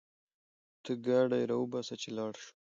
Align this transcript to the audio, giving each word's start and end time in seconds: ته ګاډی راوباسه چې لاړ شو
ته 0.83 0.91
ګاډی 1.05 1.43
راوباسه 1.51 1.95
چې 2.01 2.09
لاړ 2.17 2.33
شو 2.43 2.51